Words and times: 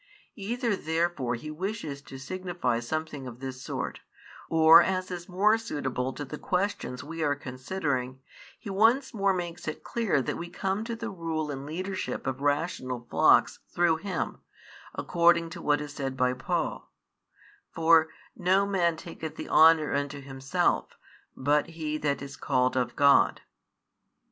Either 0.37 0.75
therefore 0.75 1.35
He 1.35 1.51
wishes 1.51 2.01
to 2.01 2.17
signify 2.17 2.79
something 2.79 3.27
of 3.27 3.39
this 3.39 3.61
sort, 3.61 3.99
or, 4.49 4.81
as 4.81 5.11
is 5.11 5.29
more 5.29 5.59
suitable 5.59 6.11
to 6.13 6.25
the 6.25 6.39
questions 6.39 7.03
we 7.03 7.21
are 7.21 7.35
considering 7.35 8.19
He 8.57 8.71
once 8.71 9.13
more 9.13 9.31
makes 9.31 9.67
it 9.67 9.83
clear 9.83 10.19
that 10.23 10.39
we 10.39 10.49
come 10.49 10.83
to 10.85 10.95
the 10.95 11.11
rule 11.11 11.51
and 11.51 11.67
leadership 11.67 12.25
of 12.25 12.41
rational 12.41 13.05
flocks 13.11 13.59
through 13.69 13.97
Him, 13.97 14.39
according 14.95 15.51
to 15.51 15.61
what 15.61 15.79
is 15.79 15.93
said 15.93 16.17
by 16.17 16.33
Paul: 16.33 16.91
For 17.69 18.07
no 18.35 18.65
man 18.65 18.97
taketh 18.97 19.35
the 19.35 19.49
honour 19.49 19.93
unto 19.93 20.19
himself, 20.19 20.97
but 21.37 21.67
he 21.67 21.99
that 21.99 22.23
is 22.23 22.35
called 22.37 22.75
of 22.75 22.95
God. 22.95 23.41